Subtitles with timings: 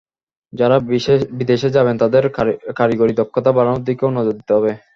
[0.53, 0.77] যাঁরা
[1.39, 2.23] বিদেশে যাবেন, তাঁদের
[2.77, 4.71] কারিগরি দক্ষতা বাড়ানোর দিকেও নজর দিতে হবে।